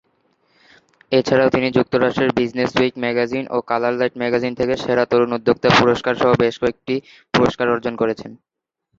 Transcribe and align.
এছাড়াও 1.11 1.53
তিনি 1.55 1.67
যুক্তরাষ্ট্রের 1.77 2.35
"বিজনেস 2.37 2.71
উইক" 2.75 2.93
ম্যাগাজিন 3.03 3.45
ও 3.51 3.67
কালার 3.69 3.93
লাইট 3.93 4.13
ম্যাগাজিন 4.21 4.53
থেকে 4.59 4.73
‘সেরা 4.77 5.03
তরুণ 5.11 5.31
উদ্যোক্তা’ 5.37 5.69
পুরস্কারসহ 5.79 6.29
বেশ 6.41 6.55
কয়েকটি 6.61 6.95
পুরস্কার 7.33 7.67
অর্জন 7.73 7.93
করেছেন। 8.01 8.31